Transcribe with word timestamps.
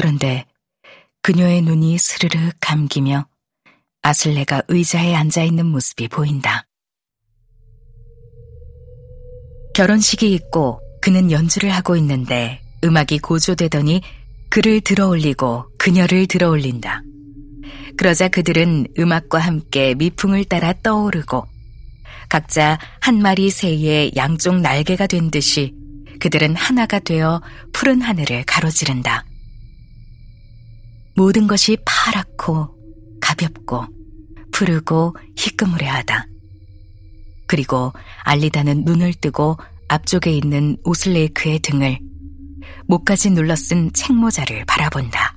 그런데 0.00 0.46
그녀의 1.20 1.60
눈이 1.60 1.98
스르르 1.98 2.52
감기며 2.58 3.26
아슬레가 4.00 4.62
의자에 4.68 5.14
앉아 5.14 5.42
있는 5.42 5.66
모습이 5.66 6.08
보인다. 6.08 6.64
결혼식이 9.74 10.32
있고 10.32 10.80
그는 11.02 11.30
연주를 11.30 11.68
하고 11.68 11.96
있는데 11.96 12.62
음악이 12.82 13.18
고조되더니 13.18 14.00
그를 14.48 14.80
들어 14.80 15.06
올리고 15.06 15.66
그녀를 15.76 16.26
들어 16.26 16.48
올린다. 16.48 17.02
그러자 17.98 18.28
그들은 18.28 18.86
음악과 18.98 19.38
함께 19.38 19.94
미풍을 19.96 20.46
따라 20.46 20.72
떠오르고 20.82 21.46
각자 22.30 22.78
한 23.00 23.20
마리 23.20 23.50
새의 23.50 24.12
양쪽 24.16 24.62
날개가 24.62 25.06
된 25.08 25.30
듯이 25.30 25.74
그들은 26.20 26.56
하나가 26.56 27.00
되어 27.00 27.42
푸른 27.74 28.00
하늘을 28.00 28.44
가로지른다. 28.44 29.26
모든 31.16 31.46
것이 31.46 31.76
파랗고 31.84 32.76
가볍고 33.20 33.86
푸르고 34.52 35.16
희끄무레하다. 35.36 36.26
그리고 37.46 37.92
알리다는 38.22 38.84
눈을 38.84 39.14
뜨고 39.14 39.56
앞쪽에 39.88 40.30
있는 40.30 40.76
오슬레이크의 40.84 41.58
등을 41.60 41.98
목까지 42.86 43.30
눌러쓴 43.30 43.92
책모자를 43.92 44.64
바라본다. 44.66 45.36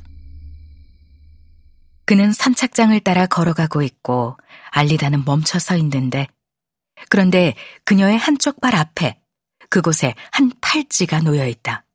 그는 2.05 2.33
선착장을 2.33 2.99
따라 2.99 3.25
걸어가고 3.25 3.81
있고 3.81 4.37
알리다는 4.71 5.23
멈춰 5.25 5.57
서 5.59 5.77
있는데 5.77 6.27
그런데 7.09 7.55
그녀의 7.85 8.17
한쪽 8.17 8.61
발 8.61 8.75
앞에 8.75 9.19
그곳에 9.69 10.13
한 10.31 10.51
팔찌가 10.61 11.21
놓여 11.21 11.47
있다. 11.47 11.85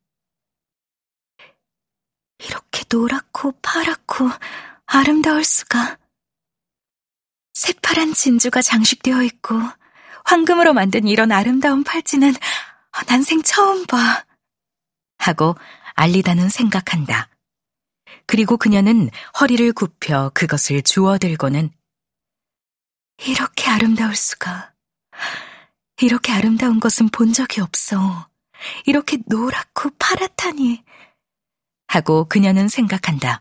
이렇게 2.39 2.85
노랗고 2.91 3.53
파랗고 3.63 4.31
아름다울 4.87 5.45
수가. 5.45 5.99
새파란 7.55 8.15
진주가 8.15 8.63
장식되어 8.63 9.23
있고 9.25 9.61
황금으로 10.25 10.73
만든 10.73 11.07
이런 11.09 11.33
아름다운 11.33 11.83
팔찌는 11.85 12.35
난생 13.07 13.43
처음 13.43 13.87
봐. 13.87 14.25
하고 15.19 15.57
알리다는 15.95 16.49
생각한다. 16.49 17.29
그리고 18.27 18.57
그녀는 18.57 19.11
허리를 19.41 19.73
굽혀 19.73 20.31
그것을 20.35 20.83
주워들고는 20.83 21.71
이렇게 23.27 23.71
아름다울 23.71 24.15
수가. 24.15 24.73
이렇게 26.01 26.33
아름다운 26.33 26.79
것은 26.79 27.09
본 27.09 27.33
적이 27.33 27.63
없어. 27.63 28.29
이렇게 28.87 29.19
노랗고 29.27 29.91
파랗다니. 29.99 30.85
하고 31.89 32.27
그녀는 32.27 32.69
생각한다. 32.69 33.41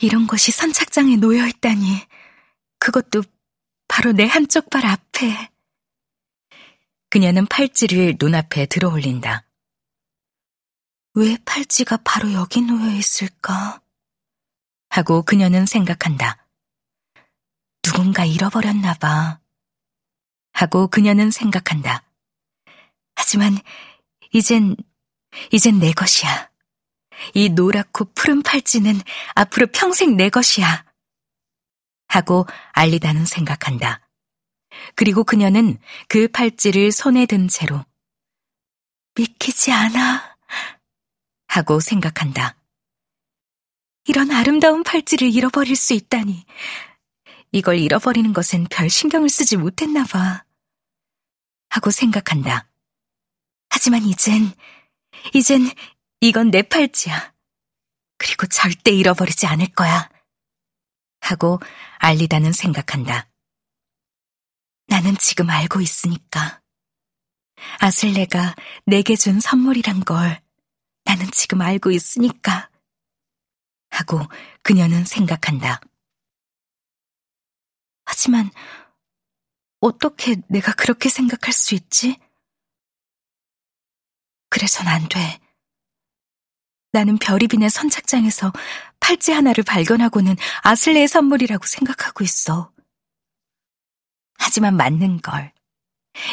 이런 0.00 0.26
것이 0.26 0.50
선착장에 0.50 1.16
놓여 1.16 1.46
있다니. 1.46 2.06
그것도 2.78 3.22
바로 3.86 4.12
내 4.12 4.26
한쪽 4.26 4.70
발 4.70 4.86
앞에. 4.86 5.50
그녀는 7.10 7.46
팔찌를 7.46 8.16
눈앞에 8.18 8.66
들어 8.66 8.90
올린다. 8.90 9.44
왜 11.14 11.36
팔찌가 11.44 11.98
바로 11.98 12.32
여기 12.32 12.60
놓여 12.62 12.90
있을까? 12.94 13.82
하고 14.88 15.22
그녀는 15.22 15.66
생각한다. 15.66 16.46
누군가 17.82 18.24
잃어버렸나 18.24 18.94
봐. 18.94 19.40
하고 20.52 20.88
그녀는 20.88 21.30
생각한다. 21.30 22.04
하지만 23.14 23.58
이젠, 24.32 24.76
이젠 25.52 25.78
내 25.78 25.92
것이야. 25.92 26.47
이 27.34 27.48
노랗고 27.50 28.12
푸른 28.14 28.42
팔찌는 28.42 29.00
앞으로 29.34 29.66
평생 29.72 30.16
내 30.16 30.28
것이야. 30.28 30.84
하고 32.08 32.46
알리다는 32.72 33.26
생각한다. 33.26 34.08
그리고 34.94 35.24
그녀는 35.24 35.78
그 36.08 36.28
팔찌를 36.28 36.92
손에 36.92 37.26
든 37.26 37.48
채로 37.48 37.84
믿기지 39.14 39.72
않아. 39.72 40.36
하고 41.48 41.80
생각한다. 41.80 42.56
이런 44.04 44.30
아름다운 44.30 44.82
팔찌를 44.82 45.34
잃어버릴 45.34 45.76
수 45.76 45.92
있다니. 45.92 46.44
이걸 47.52 47.78
잃어버리는 47.78 48.32
것엔 48.32 48.66
별 48.70 48.88
신경을 48.88 49.28
쓰지 49.28 49.56
못했나 49.56 50.04
봐. 50.04 50.44
하고 51.70 51.90
생각한다. 51.90 52.70
하지만 53.70 54.02
이젠, 54.04 54.52
이젠 55.34 55.70
이건 56.20 56.50
내 56.50 56.62
팔찌야. 56.62 57.32
그리고 58.16 58.46
절대 58.46 58.90
잃어버리지 58.90 59.46
않을 59.46 59.68
거야. 59.72 60.08
하고 61.20 61.60
알리다는 61.98 62.52
생각한다. 62.52 63.30
나는 64.86 65.16
지금 65.18 65.48
알고 65.50 65.80
있으니까. 65.80 66.60
아슬레가 67.78 68.56
내게 68.84 69.14
준 69.14 69.38
선물이란 69.40 70.00
걸 70.00 70.42
나는 71.04 71.26
지금 71.32 71.60
알고 71.60 71.92
있으니까. 71.92 72.70
하고 73.90 74.20
그녀는 74.62 75.04
생각한다. 75.04 75.80
하지만 78.04 78.50
어떻게 79.80 80.36
내가 80.48 80.72
그렇게 80.72 81.08
생각할 81.08 81.52
수 81.52 81.74
있지? 81.74 82.18
그래선 84.48 84.88
안 84.88 85.08
돼. 85.08 85.38
나는 86.92 87.18
별이빈의 87.18 87.70
선착장에서 87.70 88.52
팔찌 89.00 89.32
하나를 89.32 89.64
발견하고는 89.64 90.36
아슬레의 90.62 91.08
선물이라고 91.08 91.66
생각하고 91.66 92.24
있어. 92.24 92.72
하지만 94.38 94.76
맞는 94.76 95.20
걸. 95.20 95.52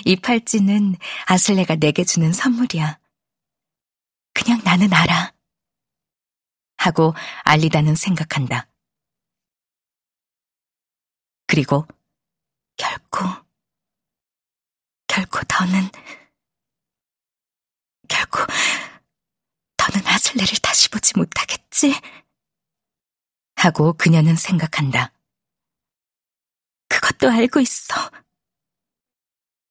이 0.05 0.15
팔찌는 0.15 0.95
아슬레가 1.25 1.75
내게 1.75 2.03
주는 2.03 2.31
선물이야. 2.31 2.99
그냥 4.33 4.61
나는 4.63 4.91
알아. 4.93 5.33
하고 6.77 7.13
알리다는 7.43 7.95
생각한다. 7.95 8.67
그리고 11.47 11.87
결코, 12.77 13.19
결코 15.07 15.39
더는, 15.47 15.89
결코 18.07 18.39
아슬레를 20.25 20.57
다시 20.61 20.89
보지 20.89 21.13
못하겠지? 21.17 21.93
하고 23.55 23.93
그녀는 23.93 24.35
생각한다. 24.35 25.13
그것도 26.87 27.29
알고 27.29 27.59
있어. 27.59 27.93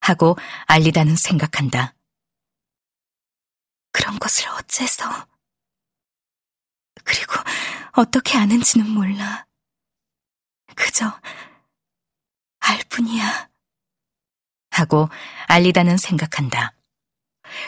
하고 0.01 0.37
알리다는 0.67 1.17
생각한다. 1.17 1.95
그런 3.91 4.19
것을 4.19 4.49
어째서. 4.49 5.27
그리고 7.05 7.35
어떻게 7.93 8.39
아는지는 8.39 8.89
몰라. 8.89 9.47
그저 10.77 11.21
알 12.61 12.79
뿐이야. 12.91 13.51
하고 14.71 15.09
알리다는 15.47 15.97
생각한다. 15.97 16.74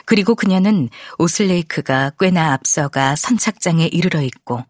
그리고 0.04 0.34
그녀는 0.34 0.88
오슬레이크가 1.18 2.12
꽤나 2.18 2.52
앞서가 2.52 3.16
선착장에 3.16 3.86
이르러 3.86 4.20
있고 4.22 4.64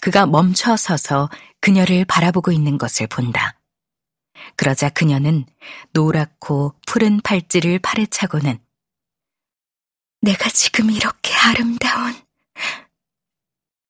그가 0.00 0.26
멈춰 0.26 0.76
서서 0.76 1.28
그녀를 1.60 2.04
바라보고 2.04 2.52
있는 2.52 2.78
것을 2.78 3.06
본다. 3.06 3.58
그러자 4.56 4.88
그녀는 4.90 5.44
노랗고 5.92 6.74
푸른 6.86 7.20
팔찌를 7.20 7.78
팔에 7.78 8.06
차고는 8.06 8.58
내가 10.20 10.48
지금 10.50 10.90
이렇게 10.90 11.34
아름다운 11.34 12.14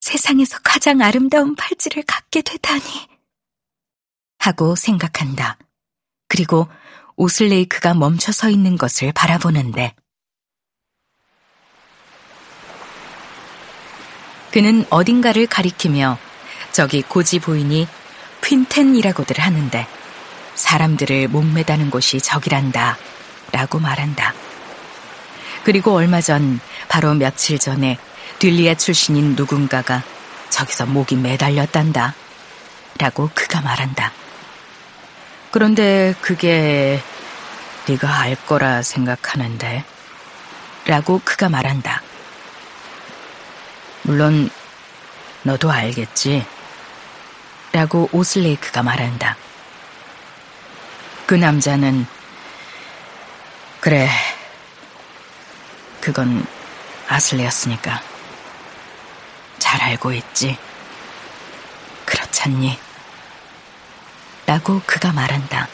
세상에서 0.01 0.59
가장 0.63 1.01
아름다운 1.01 1.55
팔찌를 1.55 2.03
갖게 2.05 2.43
되다니 2.43 2.83
하고 4.39 4.75
생각한다. 4.75 5.59
그리고 6.29 6.67
오슬레이크가 7.17 7.95
멈춰 7.95 8.33
서 8.33 8.51
있는 8.51 8.77
것을 8.77 9.13
바라보는데 9.13 9.95
그는 14.53 14.85
어딘가를 14.91 15.47
가리키며 15.47 16.19
저기 16.73 17.03
고지 17.03 17.39
보이니 17.39 17.89
퀸텐이라고들 18.45 19.41
하는데 19.41 19.87
사람들을 20.55 21.29
목매다는 21.29 21.91
곳이 21.91 22.21
저기란다 22.21 22.99
라고 23.53 23.79
말한다. 23.79 24.35
그리고 25.65 25.95
얼마 25.95 26.21
전 26.21 26.61
바로 26.89 27.15
며칠 27.15 27.59
전에 27.59 27.99
딜리아 28.39 28.75
출신인 28.75 29.35
누군가가 29.37 30.03
저기서 30.51 30.87
목이 30.87 31.17
매달렸단다 31.17 32.15
라고 32.99 33.31
그가 33.33 33.63
말한다. 33.63 34.13
그런데 35.51 36.15
그게 36.21 37.01
네가 37.89 38.21
알 38.21 38.37
거라 38.47 38.83
생각하는데 38.83 39.85
라고 40.87 41.21
그가 41.25 41.49
말한다. 41.49 42.03
물론 44.03 44.51
너도 45.43 45.71
알겠지? 45.71 46.45
라고 47.73 48.09
오슬레이크가 48.13 48.83
말한다. 48.83 49.37
그 51.27 51.35
남자는 51.35 52.07
그래 53.81 54.09
그건 56.01 56.45
아슬레였으니까 57.09 58.03
잘 59.59 59.81
알고 59.81 60.13
있지. 60.13 60.59
그렇잖니? 62.05 62.79
라고 64.47 64.83
그가 64.85 65.13
말한다. 65.13 65.69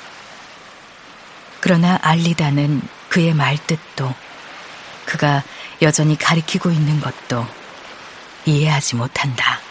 그러나 1.61 1.99
알리다는 2.03 2.83
그의 3.09 3.35
말뜻도 3.35 4.15
그가 5.07 5.43
여전히 5.83 6.17
가리키고 6.17 6.71
있는 6.71 7.01
것도 7.01 7.47
이해하지 8.47 8.97
못한다. 8.97 9.68